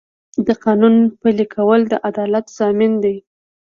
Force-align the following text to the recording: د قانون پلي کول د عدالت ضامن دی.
د 0.47 0.49
قانون 0.65 0.95
پلي 1.19 1.45
کول 1.55 1.81
د 1.91 1.93
عدالت 2.09 2.45
ضامن 2.57 2.91
دی. 3.03 3.15